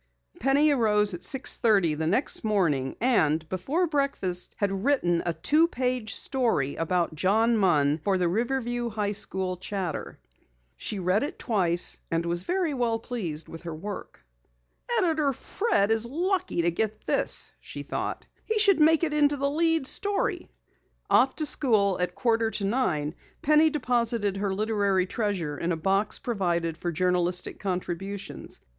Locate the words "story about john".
6.15-7.55